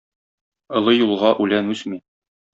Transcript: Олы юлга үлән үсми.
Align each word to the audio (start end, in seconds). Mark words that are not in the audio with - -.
Олы 0.79 0.95
юлга 1.03 1.31
үлән 1.45 1.71
үсми. 1.77 2.03